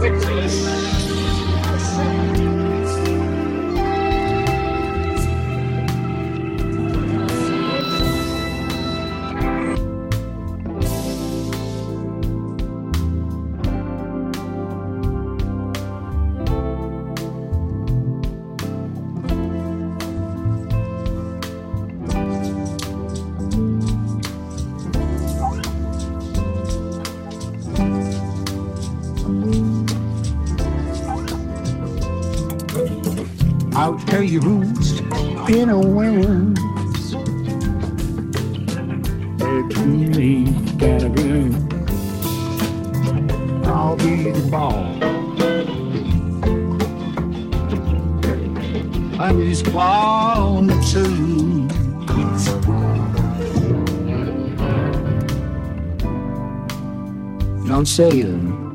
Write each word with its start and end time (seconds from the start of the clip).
ridiculous. 0.00 0.87
I'll 33.80 33.96
tell 33.96 34.24
you 34.24 34.40
who's 34.40 34.98
in 35.48 35.70
a 35.70 35.78
wings. 35.78 36.58
Between 39.38 40.10
me 40.10 40.46
and 40.84 41.04
a 41.04 41.08
gun. 41.08 41.54
I'll 43.64 43.94
be 43.96 44.32
the 44.32 44.48
ball. 44.50 44.82
I'm 49.20 49.40
just 49.48 49.64
born 49.72 50.66
to 50.68 51.28
Don't 57.68 57.86
say 57.86 58.22
them. 58.22 58.67